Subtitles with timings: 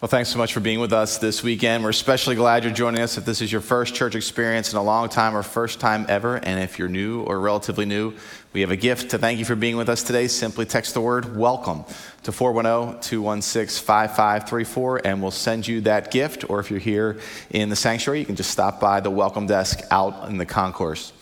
[0.00, 1.84] Well, thanks so much for being with us this weekend.
[1.84, 4.82] We're especially glad you're joining us if this is your first church experience in a
[4.82, 6.36] long time or first time ever.
[6.36, 8.14] And if you're new or relatively new,
[8.54, 10.26] we have a gift to thank you for being with us today.
[10.26, 11.84] Simply text the word welcome
[12.22, 16.48] to 410 216 5534, and we'll send you that gift.
[16.48, 17.20] Or if you're here
[17.50, 21.12] in the sanctuary, you can just stop by the welcome desk out in the concourse.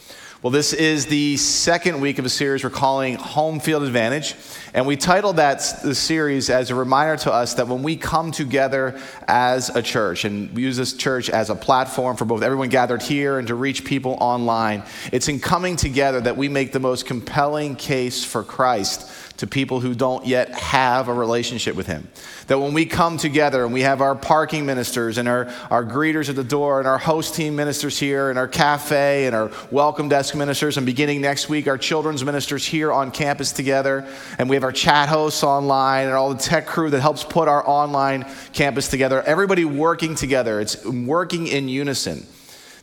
[0.41, 4.37] Well, this is the second week of a series we're calling Home Field Advantage.
[4.73, 8.31] And we titled that the series as a reminder to us that when we come
[8.31, 13.03] together as a church, and use this church as a platform for both everyone gathered
[13.03, 17.05] here and to reach people online, it's in coming together that we make the most
[17.05, 22.09] compelling case for Christ to people who don't yet have a relationship with Him.
[22.49, 26.29] That when we come together and we have our parking ministers and our, our greeters
[26.29, 30.09] at the door and our host team ministers here and our cafe and our welcome
[30.09, 34.07] desk ministers, and beginning next week, our children's ministers here on campus together,
[34.39, 37.47] and we have our chat hosts online and all the tech crew that helps put
[37.47, 42.27] our online campus together, everybody working together, it's working in unison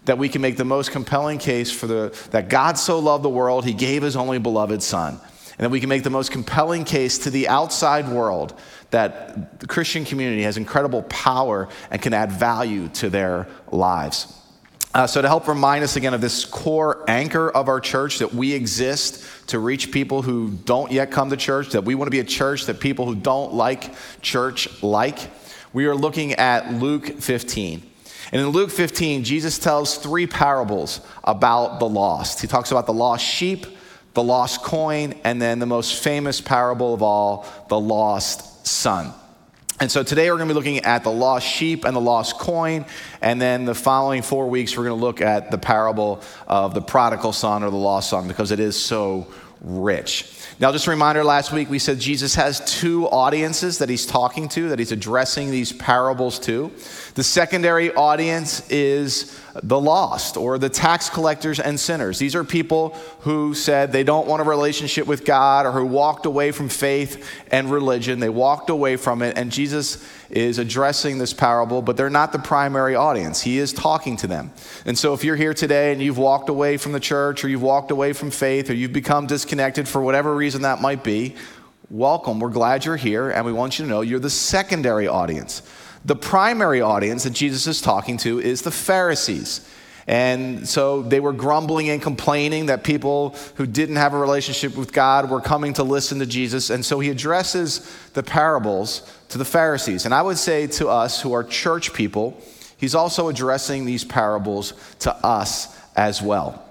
[0.06, 3.30] that we can make the most compelling case for the that God so loved the
[3.30, 5.19] world he gave his only beloved son
[5.58, 8.59] and that we can make the most compelling case to the outside world
[8.92, 14.34] that the Christian community has incredible power and can add value to their lives.
[14.94, 18.34] Uh, so, to help remind us again of this core anchor of our church that
[18.34, 22.12] we exist to reach people who don't yet come to church, that we want to
[22.12, 25.19] be a church that people who don't like church like,
[25.73, 27.84] we are looking at Luke 15.
[28.31, 32.40] And in Luke 15, Jesus tells three parables about the lost.
[32.40, 33.66] He talks about the lost sheep,
[34.16, 39.14] the lost coin, and then the most famous parable of all, the lost son.
[39.80, 42.40] And so today we're going to be looking at the lost sheep and the lost
[42.40, 42.86] coin.
[43.22, 46.81] And then the following four weeks, we're going to look at the parable of the
[46.81, 49.28] prodigal son or the lost son because it is so
[49.59, 50.31] rich.
[50.62, 54.48] Now, just a reminder last week we said Jesus has two audiences that he's talking
[54.50, 56.72] to, that he's addressing these parables to.
[57.16, 62.20] The secondary audience is the lost or the tax collectors and sinners.
[62.20, 62.90] These are people
[63.22, 67.26] who said they don't want a relationship with God or who walked away from faith
[67.52, 68.20] and religion.
[68.20, 72.40] They walked away from it, and Jesus is addressing this parable, but they're not the
[72.40, 73.42] primary audience.
[73.42, 74.52] He is talking to them.
[74.86, 77.62] And so if you're here today and you've walked away from the church or you've
[77.62, 81.36] walked away from faith or you've become disconnected for whatever reason that might be,
[81.90, 82.40] welcome.
[82.40, 85.62] We're glad you're here, and we want you to know you're the secondary audience.
[86.06, 89.68] The primary audience that Jesus is talking to is the Pharisees.
[90.08, 94.94] And so they were grumbling and complaining that people who didn't have a relationship with
[94.94, 96.70] God were coming to listen to Jesus.
[96.70, 100.06] And so he addresses the parables to the Pharisees.
[100.06, 102.40] And I would say to us who are church people,
[102.78, 106.64] he's also addressing these parables to us as well.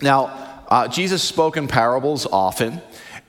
[0.00, 2.80] Now, uh, Jesus spoke in parables often.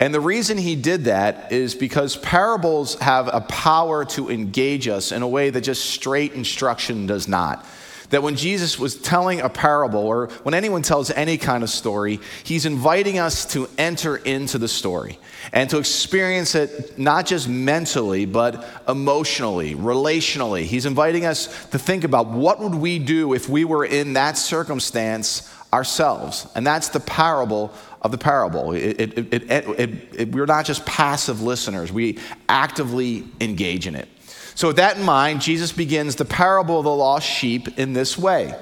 [0.02, 5.12] And the reason he did that is because parables have a power to engage us
[5.12, 7.64] in a way that just straight instruction does not.
[8.10, 12.20] That when Jesus was telling a parable, or when anyone tells any kind of story,
[12.44, 15.20] he's inviting us to enter into the story
[15.54, 20.64] and to experience it not just mentally, but emotionally, relationally.
[20.64, 24.36] He's inviting us to think about what would we do if we were in that
[24.36, 26.48] circumstance ourselves.
[26.56, 28.74] And that's the parable of the parable.
[28.74, 34.10] It, it, it, we're not just passive listeners, we actively engage in it.
[34.56, 38.18] So, with that in mind, Jesus begins the parable of the lost sheep in this
[38.18, 38.54] way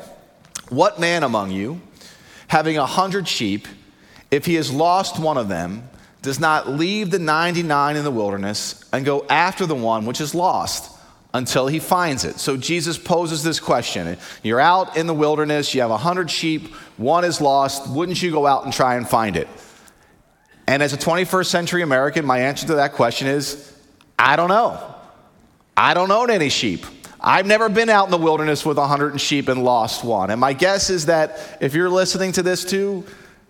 [0.70, 1.82] What man among you,
[2.48, 3.68] having a hundred sheep,
[4.30, 5.90] if he has lost one of them,
[6.22, 10.36] does not leave the 99 in the wilderness and go after the one which is
[10.36, 10.99] lost?
[11.34, 12.40] Until he finds it.
[12.40, 17.24] So Jesus poses this question You're out in the wilderness, you have 100 sheep, one
[17.24, 17.90] is lost.
[17.90, 19.48] Wouldn't you go out and try and find it?
[20.68, 23.76] And as a 21st century American, my answer to that question is
[24.18, 24.96] I don't know.
[25.76, 26.86] I don't own any sheep.
[27.22, 30.30] I've never been out in the wilderness with 100 sheep and lost one.
[30.30, 33.06] And my guess is that if you're listening to this too,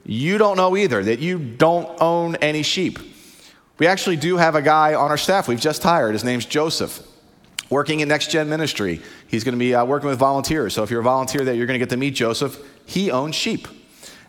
[0.06, 3.00] you don't know either, that you don't own any sheep.
[3.78, 6.14] We actually do have a guy on our staff we've just hired.
[6.14, 7.02] His name's Joseph
[7.70, 9.02] working in Next Gen Ministry.
[9.28, 10.74] He's going to be uh, working with volunteers.
[10.74, 12.58] So if you're a volunteer there, you're going to get to meet Joseph.
[12.86, 13.68] He owns sheep.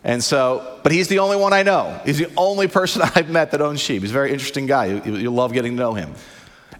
[0.03, 1.99] And so, but he's the only one I know.
[2.05, 4.01] He's the only person I've met that owns sheep.
[4.01, 4.85] He's a very interesting guy.
[4.85, 6.13] You, you'll love getting to know him.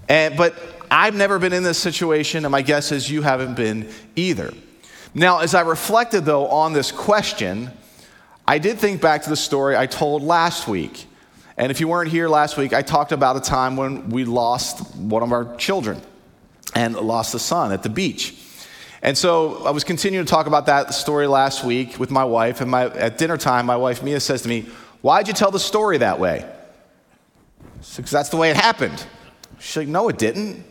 [0.10, 0.56] And, but
[0.90, 4.54] I've never been in this situation, and my guess is you haven't been either.
[5.14, 7.70] Now, as I reflected, though, on this question,
[8.48, 11.06] I did think back to the story I told last week.
[11.58, 14.96] And if you weren't here last week, I talked about a time when we lost
[14.96, 16.02] one of our children
[16.76, 18.36] and lost a son at the beach.
[19.02, 22.62] And so I was continuing to talk about that story last week with my wife.
[22.62, 24.68] And my, at dinner time, my wife Mia says to me,
[25.02, 26.48] Why'd you tell the story that way?
[27.96, 29.04] Because that's the way it happened.
[29.60, 30.66] She's like, No, it didn't.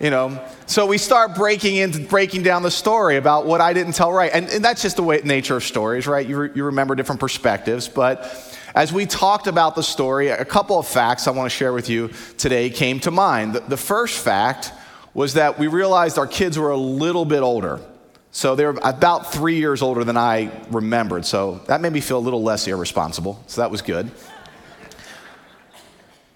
[0.00, 3.94] You know, so we start breaking into breaking down the story about what I didn't
[3.94, 6.24] tell right, and, and that's just the way nature of stories, right?
[6.24, 8.22] You, re, you remember different perspectives, but
[8.76, 11.88] as we talked about the story, a couple of facts I want to share with
[11.88, 13.54] you today came to mind.
[13.54, 14.72] The, the first fact
[15.18, 17.80] was that we realized our kids were a little bit older.
[18.30, 21.26] So they were about three years older than I remembered.
[21.26, 23.42] So that made me feel a little less irresponsible.
[23.48, 24.12] So that was good.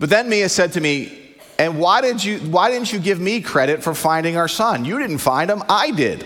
[0.00, 3.40] But then Mia said to me, And why, did you, why didn't you give me
[3.40, 4.84] credit for finding our son?
[4.84, 6.24] You didn't find him, I did.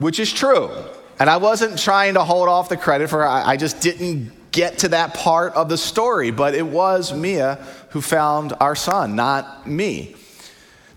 [0.00, 0.70] Which is true.
[1.18, 4.88] And I wasn't trying to hold off the credit for I just didn't get to
[4.88, 7.54] that part of the story, but it was Mia
[7.88, 10.14] who found our son, not me.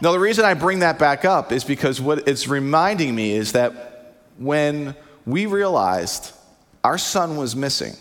[0.06, 3.54] Now, the reason I bring that back up is because what it's reminding me is
[3.54, 6.32] that when we realized
[6.84, 7.94] our son was missing,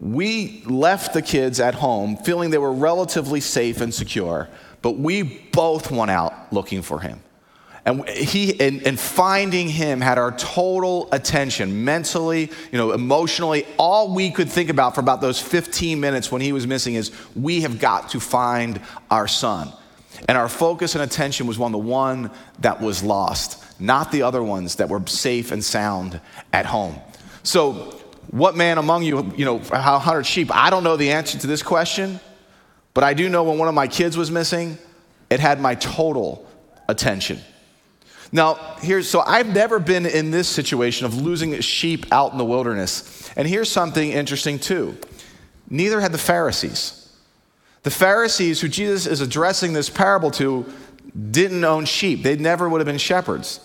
[0.00, 4.48] we left the kids at home feeling they were relatively safe and secure,
[4.82, 7.20] but we both went out looking for him.
[7.84, 13.64] And he and, and, finding him had our total attention, mentally, you know, emotionally.
[13.78, 17.12] All we could think about for about those 15 minutes when he was missing is
[17.36, 19.72] we have got to find our son.
[20.28, 22.30] And our focus and attention was on the one
[22.60, 26.20] that was lost, not the other ones that were safe and sound
[26.52, 26.96] at home.
[27.42, 27.92] So,
[28.30, 30.50] what man among you, you know, how hundred sheep?
[30.52, 32.18] I don't know the answer to this question,
[32.92, 34.78] but I do know when one of my kids was missing,
[35.30, 36.46] it had my total
[36.88, 37.38] attention.
[38.32, 42.44] Now, here's so I've never been in this situation of losing sheep out in the
[42.44, 43.30] wilderness.
[43.36, 44.96] And here's something interesting too.
[45.70, 46.95] Neither had the Pharisees.
[47.86, 50.66] The Pharisees, who Jesus is addressing this parable to,
[51.30, 52.24] didn't own sheep.
[52.24, 53.60] They never would have been shepherds.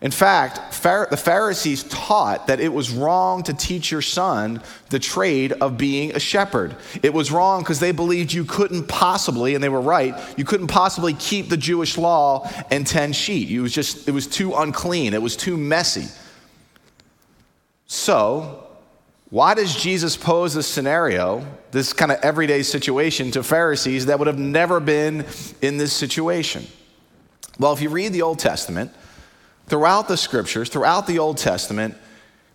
[0.00, 5.52] In fact, the Pharisees taught that it was wrong to teach your son the trade
[5.52, 6.76] of being a shepherd.
[7.02, 10.68] It was wrong because they believed you couldn't possibly, and they were right, you couldn't
[10.68, 13.50] possibly keep the Jewish law and tend sheep.
[13.50, 16.06] It was just, it was too unclean, it was too messy.
[17.86, 18.67] So,
[19.30, 24.26] why does Jesus pose this scenario, this kind of everyday situation, to Pharisees that would
[24.28, 25.26] have never been
[25.60, 26.66] in this situation?
[27.58, 28.92] Well, if you read the Old Testament,
[29.68, 31.94] Throughout the scriptures, throughout the Old Testament,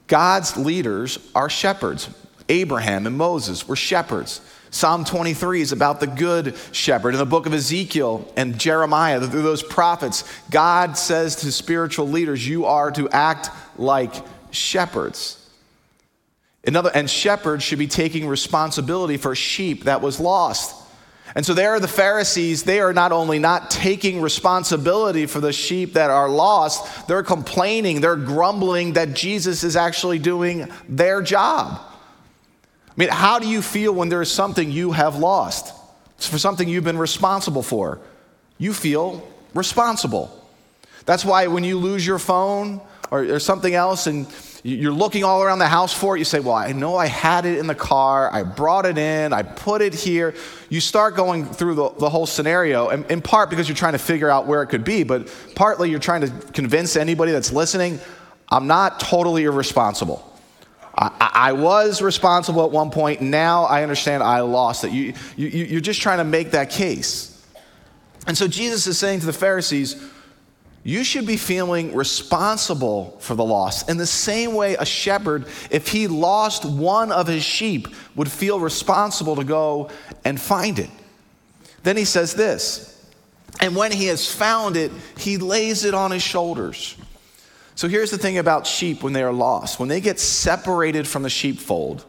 [0.08, 2.10] God's leaders are shepherds.
[2.50, 4.42] Abraham and Moses were shepherds.
[4.72, 7.14] Psalm 23 is about the good shepherd.
[7.14, 12.48] In the book of Ezekiel and Jeremiah, through those prophets, God says to spiritual leaders,
[12.48, 14.14] You are to act like
[14.50, 15.43] shepherds.
[16.66, 20.76] Another, and shepherds should be taking responsibility for sheep that was lost.
[21.36, 22.64] And so there are the Pharisees.
[22.64, 28.02] They are not only not taking responsibility for the sheep that are lost, they're complaining,
[28.02, 31.82] they're grumbling that Jesus is actually doing their job.
[31.82, 35.74] I mean, how do you feel when there is something you have lost?
[36.18, 38.00] It's for something you've been responsible for.
[38.60, 40.40] You feel responsible.
[41.06, 44.28] That's why when you lose your phone or, or something else and
[44.64, 46.20] you're looking all around the house for it.
[46.20, 48.34] You say, Well, I know I had it in the car.
[48.34, 49.34] I brought it in.
[49.34, 50.34] I put it here.
[50.70, 54.00] You start going through the, the whole scenario, and in part because you're trying to
[54.00, 58.00] figure out where it could be, but partly you're trying to convince anybody that's listening
[58.54, 60.30] I'm not totally irresponsible.
[60.96, 63.20] I, I, was responsible at one point.
[63.20, 64.92] Now I understand I lost it.
[64.92, 67.44] You, you, you're just trying to make that case.
[68.28, 70.08] And so Jesus is saying to the Pharisees,
[70.84, 73.88] you should be feeling responsible for the loss.
[73.88, 78.60] In the same way, a shepherd, if he lost one of his sheep, would feel
[78.60, 79.90] responsible to go
[80.26, 80.90] and find it.
[81.84, 82.90] Then he says this,
[83.62, 86.98] and when he has found it, he lays it on his shoulders.
[87.76, 91.24] So here's the thing about sheep when they are lost when they get separated from
[91.24, 92.06] the sheepfold,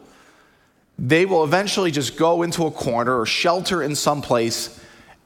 [0.99, 4.79] they will eventually just go into a corner or shelter in some place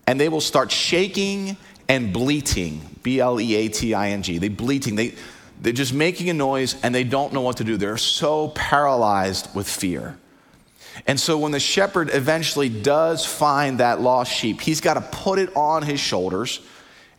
[0.08, 1.56] and they will start shaking
[1.90, 4.38] and bleating, B L E A T I N G.
[4.38, 4.96] They bleating.
[4.96, 5.16] They
[5.60, 7.76] they're just making a noise and they don't know what to do.
[7.76, 10.18] They're so paralyzed with fear.
[11.06, 15.40] And so when the shepherd eventually does find that lost sheep, he's got to put
[15.40, 16.62] it on his shoulders.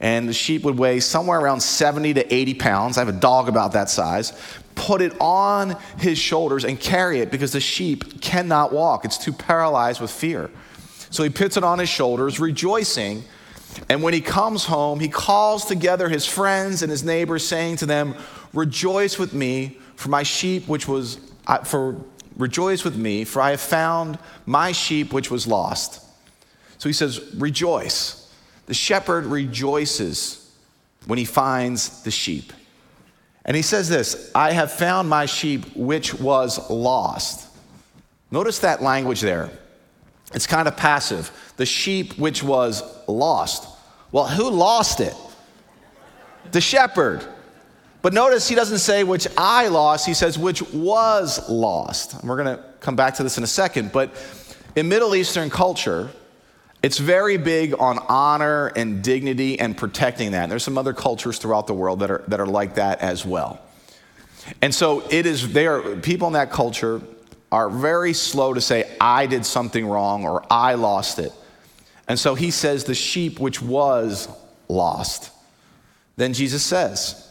[0.01, 2.97] And the sheep would weigh somewhere around 70 to 80 pounds.
[2.97, 4.33] I have a dog about that size.
[4.75, 9.05] Put it on his shoulders and carry it because the sheep cannot walk.
[9.05, 10.51] It's too paralyzed with fear.
[11.11, 13.25] So he puts it on his shoulders, rejoicing
[13.89, 17.87] and when he comes home, he calls together his friends and his neighbors, saying to
[17.87, 18.15] them,
[18.53, 21.19] Rejoice with me, for my sheep which was,
[21.65, 21.97] for
[22.37, 26.05] rejoice with me, for I have found my sheep which was lost.
[26.79, 28.33] So he says, Rejoice.
[28.67, 30.53] The shepherd rejoices
[31.07, 32.53] when he finds the sheep.
[33.45, 37.49] And he says this I have found my sheep which was lost.
[38.31, 39.51] Notice that language there.
[40.33, 41.31] It's kind of passive.
[41.57, 43.69] The sheep which was lost.
[44.13, 45.15] Well, who lost it?
[46.53, 47.25] The shepherd.
[48.03, 52.15] But notice he doesn't say which I lost, he says which was lost.
[52.15, 53.93] And we're going to come back to this in a second.
[53.93, 54.11] But
[54.75, 56.11] in Middle Eastern culture,
[56.83, 60.45] it's very big on honor and dignity and protecting that.
[60.45, 63.27] And there's some other cultures throughout the world that are, that are like that as
[63.27, 63.61] well.
[64.63, 67.03] And so it is there, people in that culture
[67.53, 71.33] are very slow to say, I did something wrong or I lost it.
[72.07, 74.29] And so he says, the sheep which was
[74.69, 75.33] lost.
[76.17, 77.29] Then Jesus says,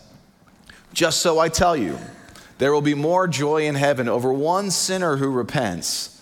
[0.93, 1.97] Just so I tell you,
[2.57, 6.21] there will be more joy in heaven over one sinner who repents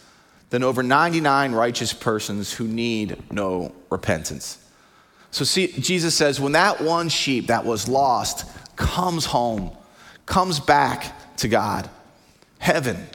[0.50, 4.64] than over 99 righteous persons who need no repentance.
[5.32, 9.76] So, see, Jesus says, when that one sheep that was lost comes home,
[10.26, 11.90] comes back to God,
[12.60, 13.08] heaven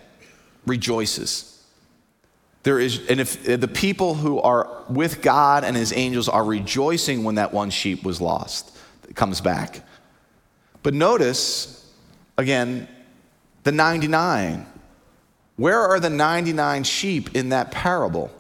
[0.67, 1.49] rejoices.
[2.63, 7.25] There is, and if the people who are with God and his angels are rejoicing
[7.25, 8.77] when that one sheep was lost,
[9.09, 9.81] it comes back.
[10.83, 11.93] But notice,
[12.39, 12.89] again,
[13.65, 14.67] the 99.
[15.57, 18.31] Where are the 99 sheep in that parable?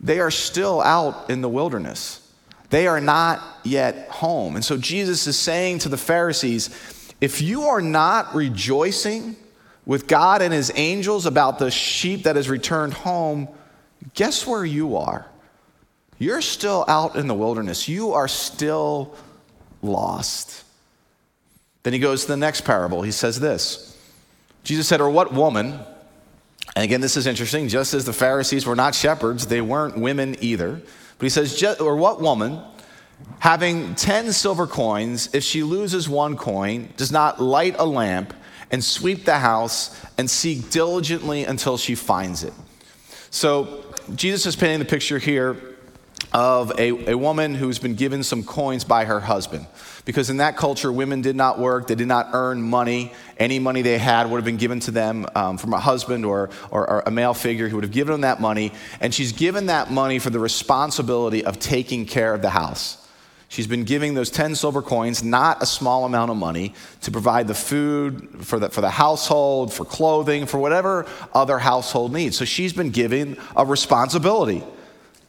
[0.00, 2.26] They are still out in the wilderness.
[2.70, 4.54] They are not yet home.
[4.56, 6.70] And so Jesus is saying to the Pharisees,
[7.20, 9.36] if you are not rejoicing
[9.86, 13.48] with God and his angels about the sheep that has returned home,
[14.14, 15.26] guess where you are?
[16.18, 17.88] You're still out in the wilderness.
[17.88, 19.14] You are still
[19.82, 20.64] lost.
[21.82, 23.02] Then he goes to the next parable.
[23.02, 23.98] He says this
[24.62, 25.80] Jesus said, Or what woman,
[26.76, 30.36] and again, this is interesting, just as the Pharisees were not shepherds, they weren't women
[30.40, 30.82] either.
[31.18, 32.62] But he says, Or what woman,
[33.38, 38.34] having 10 silver coins, if she loses one coin, does not light a lamp
[38.70, 42.52] and sweep the house and seek diligently until she finds it.
[43.30, 43.84] So,
[44.14, 45.56] Jesus is painting the picture here
[46.32, 49.66] of a, a woman who's been given some coins by her husband.
[50.04, 53.12] Because in that culture, women did not work, they did not earn money.
[53.38, 56.50] Any money they had would have been given to them um, from a husband or,
[56.70, 58.72] or, or a male figure who would have given them that money.
[59.00, 62.96] And she's given that money for the responsibility of taking care of the house.
[63.50, 67.48] She's been giving those 10 silver coins, not a small amount of money, to provide
[67.48, 71.04] the food for the, for the household, for clothing, for whatever
[71.34, 72.38] other household needs.
[72.38, 74.62] So she's been given a responsibility.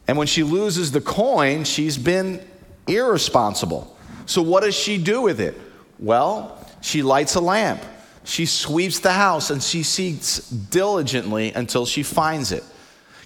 [0.06, 2.40] And when she loses the coin, she's been
[2.86, 3.96] irresponsible.
[4.26, 5.60] So what does she do with it?
[5.98, 7.82] Well, she lights a lamp.
[8.22, 12.62] She sweeps the house and she seeks diligently until she finds it.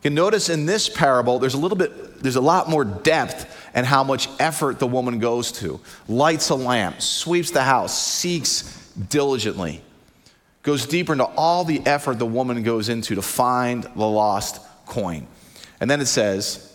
[0.03, 3.87] You notice in this parable, there's a little bit, there's a lot more depth and
[3.87, 5.79] how much effort the woman goes to.
[6.09, 9.83] Lights a lamp, sweeps the house, seeks diligently,
[10.63, 15.27] goes deeper into all the effort the woman goes into to find the lost coin.
[15.79, 16.75] And then it says,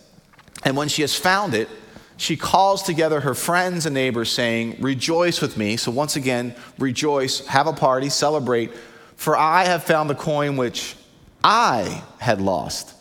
[0.64, 1.68] and when she has found it,
[2.16, 5.76] she calls together her friends and neighbors, saying, Rejoice with me.
[5.76, 8.70] So once again, rejoice, have a party, celebrate,
[9.16, 10.94] for I have found the coin which
[11.42, 12.91] I had lost.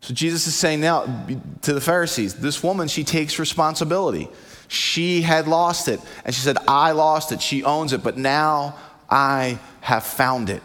[0.00, 1.26] So Jesus is saying now
[1.62, 4.28] to the Pharisees, this woman, she takes responsibility.
[4.68, 6.00] She had lost it.
[6.24, 7.42] And she said, I lost it.
[7.42, 8.76] She owns it, but now
[9.10, 10.62] I have found it.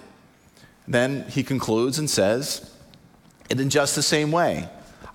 [0.87, 2.71] Then he concludes and says,
[3.49, 4.69] and in just the same way,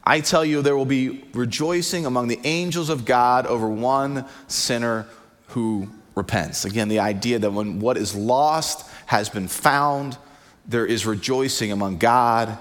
[0.04, 5.06] I tell you, there will be rejoicing among the angels of God over one sinner
[5.48, 6.64] who repents.
[6.64, 10.18] Again, the idea that when what is lost has been found,
[10.66, 12.58] there is rejoicing among God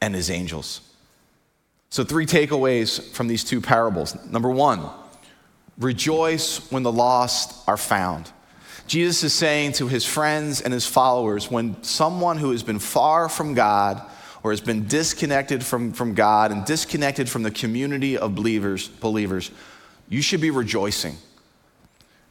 [0.00, 0.80] and his angels.
[1.90, 4.16] So, three takeaways from these two parables.
[4.26, 4.88] Number one,
[5.78, 8.30] rejoice when the lost are found.
[8.86, 13.28] Jesus is saying to his friends and his followers when someone who has been far
[13.28, 14.02] from God
[14.42, 19.50] or has been disconnected from, from God and disconnected from the community of believers, believers,
[20.08, 21.16] you should be rejoicing.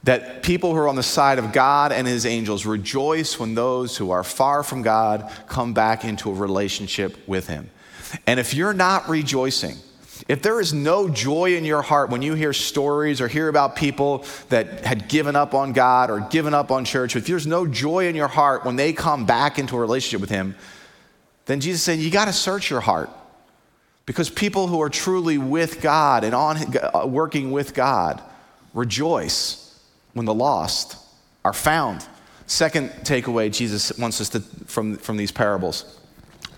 [0.04, 3.98] That people who are on the side of God and his angels rejoice when those
[3.98, 7.70] who are far from God come back into a relationship with him.
[8.26, 9.76] And if you're not rejoicing,
[10.28, 13.76] if there is no joy in your heart when you hear stories or hear about
[13.76, 17.68] people that had given up on God or given up on church, if there's no
[17.68, 20.56] joy in your heart when they come back into a relationship with Him,
[21.46, 23.10] then Jesus said, You got to search your heart.
[24.06, 28.22] Because people who are truly with God and on, uh, working with God
[28.74, 29.67] rejoice
[30.14, 30.98] when the lost
[31.44, 32.06] are found.
[32.46, 36.00] Second takeaway Jesus wants us to from, from these parables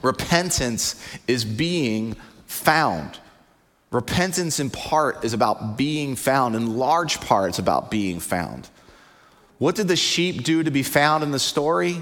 [0.02, 0.96] repentance
[1.28, 2.16] is being
[2.46, 3.20] found.
[3.92, 6.56] Repentance, in part, is about being found.
[6.56, 8.70] In large part, it's about being found.
[9.58, 11.98] What did the sheep do to be found in the story?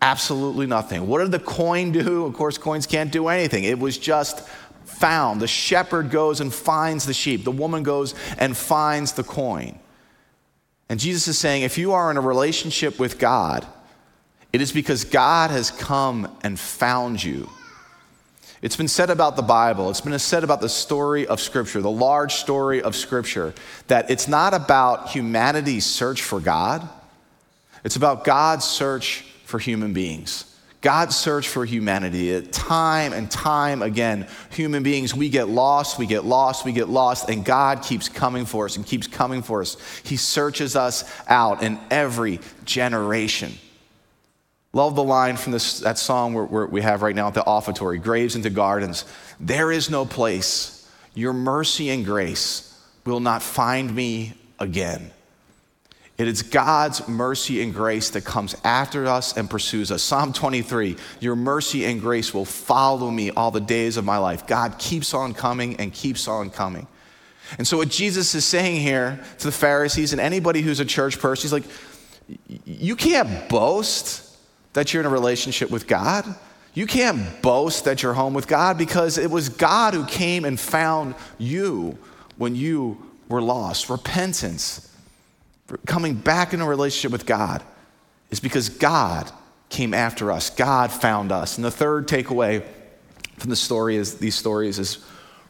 [0.00, 1.06] Absolutely nothing.
[1.06, 2.24] What did the coin do?
[2.24, 3.64] Of course, coins can't do anything.
[3.64, 4.40] It was just
[4.84, 5.40] found.
[5.40, 9.78] The shepherd goes and finds the sheep, the woman goes and finds the coin.
[10.92, 13.66] And Jesus is saying if you are in a relationship with God,
[14.52, 17.48] it is because God has come and found you.
[18.60, 21.90] It's been said about the Bible, it's been said about the story of Scripture, the
[21.90, 23.54] large story of Scripture,
[23.88, 26.86] that it's not about humanity's search for God,
[27.84, 30.44] it's about God's search for human beings.
[30.82, 32.42] God's search for humanity.
[32.42, 37.30] Time and time again, human beings, we get lost, we get lost, we get lost,
[37.30, 39.76] and God keeps coming for us and keeps coming for us.
[40.02, 43.52] He searches us out in every generation.
[44.72, 47.44] Love the line from this, that song where, where we have right now at the
[47.44, 49.04] offertory Graves into Gardens.
[49.38, 55.12] There is no place, your mercy and grace will not find me again.
[56.18, 60.02] It is God's mercy and grace that comes after us and pursues us.
[60.02, 64.46] Psalm 23 Your mercy and grace will follow me all the days of my life.
[64.46, 66.86] God keeps on coming and keeps on coming.
[67.58, 71.18] And so, what Jesus is saying here to the Pharisees and anybody who's a church
[71.18, 71.64] person, he's like,
[72.64, 74.36] You can't boast
[74.74, 76.24] that you're in a relationship with God.
[76.74, 80.58] You can't boast that you're home with God because it was God who came and
[80.58, 81.98] found you
[82.38, 82.96] when you
[83.28, 83.90] were lost.
[83.90, 84.91] Repentance,
[85.86, 87.62] coming back in a relationship with God,
[88.30, 89.30] is because God
[89.68, 90.50] came after us.
[90.50, 91.56] God found us.
[91.56, 92.64] And the third takeaway
[93.38, 95.04] from the story is these stories is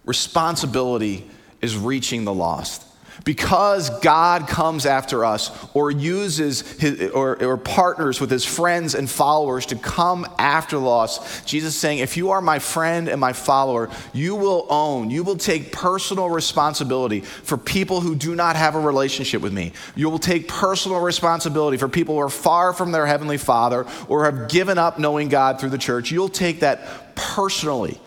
[0.04, 1.28] responsibility
[1.60, 2.84] is reaching the lost
[3.24, 9.08] because God comes after us or uses his, or, or partners with his friends and
[9.08, 13.32] followers to come after loss, Jesus is saying, if you are my friend and my
[13.32, 18.74] follower, you will own, you will take personal responsibility for people who do not have
[18.74, 19.72] a relationship with me.
[19.94, 24.24] You will take personal responsibility for people who are far from their heavenly Father or
[24.24, 26.10] have given up knowing God through the church.
[26.10, 28.00] You'll take that personally,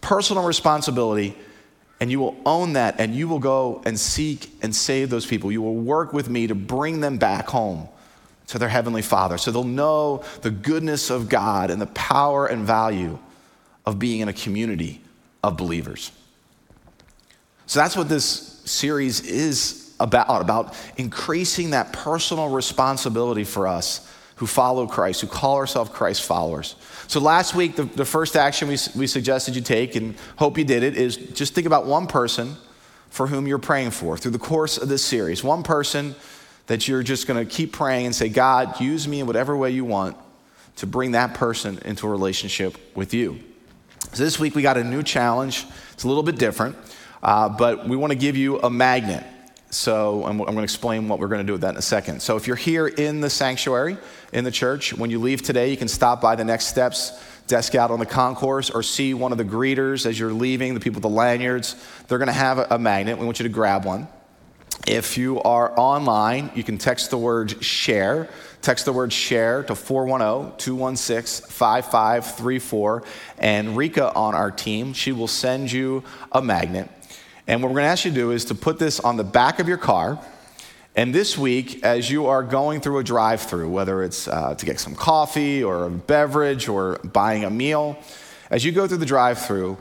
[0.00, 1.36] personal responsibility
[2.02, 5.52] and you will own that and you will go and seek and save those people.
[5.52, 7.86] You will work with me to bring them back home
[8.48, 12.66] to their Heavenly Father so they'll know the goodness of God and the power and
[12.66, 13.20] value
[13.86, 15.00] of being in a community
[15.44, 16.10] of believers.
[17.66, 18.24] So that's what this
[18.64, 24.11] series is about about increasing that personal responsibility for us
[24.42, 26.74] who follow Christ, who call ourselves Christ followers.
[27.06, 30.64] So last week, the, the first action we, we suggested you take, and hope you
[30.64, 32.56] did it, is just think about one person
[33.08, 35.44] for whom you're praying for through the course of this series.
[35.44, 36.16] One person
[36.66, 39.70] that you're just going to keep praying and say, God, use me in whatever way
[39.70, 40.16] you want
[40.78, 43.38] to bring that person into a relationship with you.
[44.12, 45.66] So this week we got a new challenge.
[45.92, 46.74] It's a little bit different,
[47.22, 49.24] uh, but we want to give you a magnet.
[49.72, 51.82] So I'm, I'm going to explain what we're going to do with that in a
[51.82, 52.20] second.
[52.20, 53.96] So if you're here in the sanctuary,
[54.30, 57.74] in the church, when you leave today, you can stop by the next steps desk
[57.74, 60.98] out on the concourse or see one of the greeters as you're leaving, the people
[60.98, 61.74] with the lanyards.
[62.06, 63.18] They're going to have a, a magnet.
[63.18, 64.08] We want you to grab one.
[64.86, 68.28] If you are online, you can text the word share.
[68.62, 73.04] Text the word share to 410 216 5534.
[73.38, 76.88] And Rika on our team, she will send you a magnet.
[77.46, 79.24] And what we're going to ask you to do is to put this on the
[79.24, 80.18] back of your car.
[80.94, 84.66] And this week, as you are going through a drive through, whether it's uh, to
[84.66, 87.98] get some coffee or a beverage or buying a meal,
[88.50, 89.78] as you go through the drive through,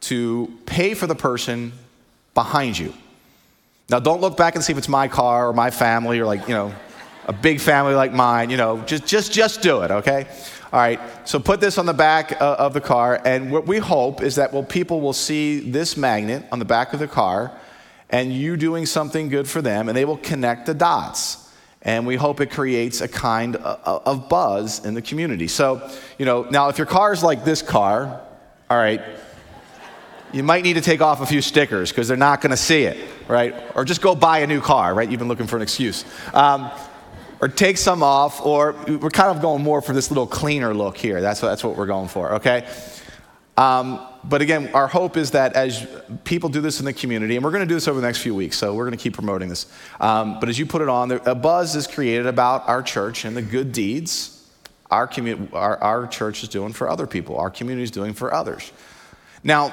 [0.00, 1.72] to pay for the person
[2.34, 2.94] behind you.
[3.90, 6.48] Now, don't look back and see if it's my car or my family or like,
[6.48, 6.72] you know,
[7.26, 10.26] a big family like mine, you know, just, just, just do it, okay?
[10.74, 13.78] All right, so put this on the back uh, of the car, and what we
[13.78, 17.52] hope is that well, people will see this magnet on the back of the car
[18.10, 21.48] and you doing something good for them, and they will connect the dots.
[21.82, 25.46] And we hope it creates a kind of buzz in the community.
[25.46, 28.20] So, you know, now if your car is like this car,
[28.68, 29.00] all right,
[30.32, 32.82] you might need to take off a few stickers because they're not going to see
[32.82, 33.54] it, right?
[33.76, 35.08] Or just go buy a new car, right?
[35.08, 36.04] You've been looking for an excuse.
[36.32, 36.68] Um,
[37.40, 40.96] or take some off, or we're kind of going more for this little cleaner look
[40.96, 41.20] here.
[41.20, 42.68] That's what, that's what we're going for, okay?
[43.56, 45.86] Um, but again, our hope is that as
[46.24, 48.18] people do this in the community, and we're going to do this over the next
[48.18, 49.66] few weeks, so we're going to keep promoting this.
[50.00, 53.36] Um, but as you put it on, a buzz is created about our church and
[53.36, 54.34] the good deeds
[54.94, 58.32] our, commu- our, our church is doing for other people, our community is doing for
[58.32, 58.70] others.
[59.42, 59.72] Now,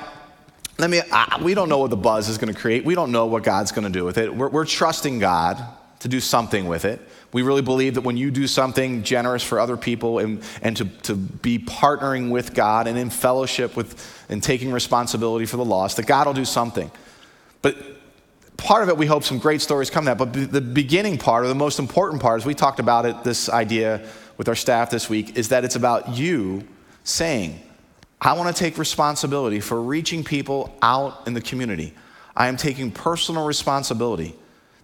[0.79, 1.01] let me,
[1.41, 2.83] we don't know what the buzz is going to create.
[2.83, 4.33] We don't know what God's going to do with it.
[4.35, 5.63] We're, we're trusting God
[5.99, 6.99] to do something with it.
[7.33, 10.85] We really believe that when you do something generous for other people and, and to,
[11.03, 15.97] to be partnering with God and in fellowship with and taking responsibility for the lost,
[15.97, 16.91] that God will do something.
[17.61, 17.77] But
[18.57, 20.17] part of it, we hope some great stories come that.
[20.17, 23.49] But the beginning part, or the most important part, as we talked about it, this
[23.49, 24.05] idea
[24.37, 26.67] with our staff this week, is that it's about you
[27.03, 27.61] saying,
[28.19, 31.93] I want to take responsibility for reaching people out in the community.
[32.35, 34.35] I am taking personal responsibility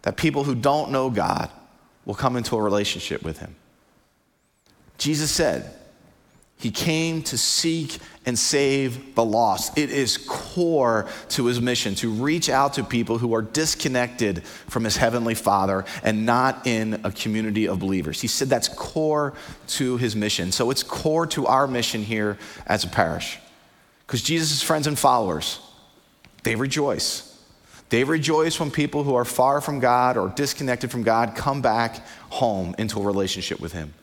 [0.01, 1.51] that people who don't know God
[2.07, 3.55] will come into a relationship with Him.
[4.97, 5.69] Jesus said,
[6.55, 9.77] He came to seek and save the lost.
[9.77, 14.85] It is core to His mission to reach out to people who are disconnected from
[14.85, 18.21] His Heavenly Father and not in a community of believers.
[18.21, 19.33] He said that's core
[19.67, 20.53] to His mission.
[20.53, 23.37] So it's core to our mission here as a parish.
[24.05, 25.59] Because Jesus' friends and followers,
[26.43, 27.26] they rejoice.
[27.89, 32.05] They rejoice when people who are far from God or disconnected from God come back
[32.29, 33.93] home into a relationship with Him.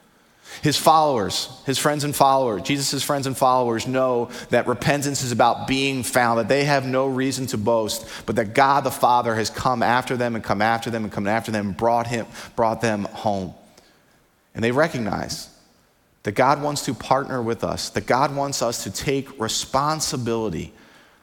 [0.63, 5.67] His followers, his friends and followers, Jesus' friends and followers know that repentance is about
[5.67, 9.51] being found, that they have no reason to boast, but that God the Father has
[9.51, 12.81] come after them and come after them and come after them and brought, him, brought
[12.81, 13.55] them home.
[14.55, 15.49] And they recognize
[16.23, 20.73] that God wants to partner with us, that God wants us to take responsibility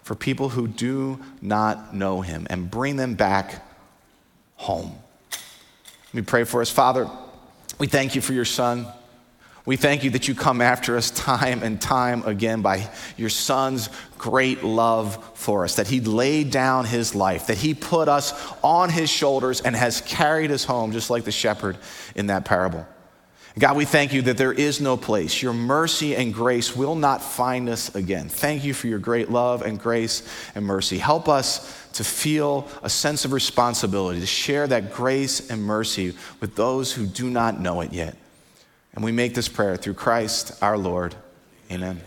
[0.03, 3.65] for people who do not know him and bring them back
[4.55, 4.93] home.
[5.31, 6.69] Let me pray for us.
[6.69, 7.09] Father,
[7.79, 8.87] we thank you for your son.
[9.65, 13.89] We thank you that you come after us time and time again by your son's
[14.17, 18.33] great love for us, that he laid down his life, that he put us
[18.63, 21.77] on his shoulders and has carried us home, just like the shepherd
[22.15, 22.85] in that parable.
[23.59, 25.41] God, we thank you that there is no place.
[25.41, 28.29] Your mercy and grace will not find us again.
[28.29, 30.23] Thank you for your great love and grace
[30.55, 30.97] and mercy.
[30.97, 36.55] Help us to feel a sense of responsibility, to share that grace and mercy with
[36.55, 38.15] those who do not know it yet.
[38.93, 41.15] And we make this prayer through Christ our Lord.
[41.69, 42.01] Amen.